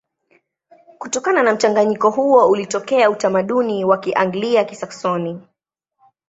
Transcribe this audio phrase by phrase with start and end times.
[0.97, 5.39] Kutokana na mchanganyiko huo ulitokea utamaduni wa Kianglia-Kisaksoni.